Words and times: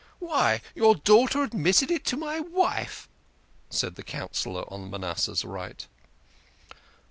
"Why, 0.17 0.61
your 0.73 0.95
daughter 0.95 1.43
admitted 1.43 1.91
it 1.91 2.03
to 2.05 2.17
my 2.17 2.39
wife," 2.39 3.07
said 3.69 3.93
the 3.93 4.01
Councillor 4.01 4.63
on 4.73 4.89
Manasseh's 4.89 5.45
right. 5.45 5.85